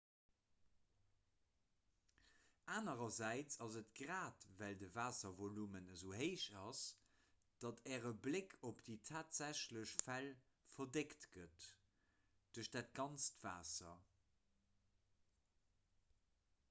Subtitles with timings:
[2.75, 6.81] anerersäits ass et grad well de waasservolume esou héich ass
[7.65, 10.29] datt äre bléck op déi tatsächlech fäll
[10.79, 11.67] verdeckt gëtt
[12.57, 14.01] duerch dat ganzt waasser